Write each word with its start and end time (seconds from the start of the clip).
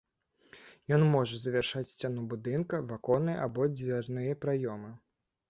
Ён 0.95 1.03
можа 1.15 1.37
завяршаць 1.41 1.83
сцяну 1.91 2.23
будынка, 2.33 2.81
ваконныя 2.93 3.45
або 3.45 3.69
дзвярныя 3.77 4.41
праёмы. 4.49 4.91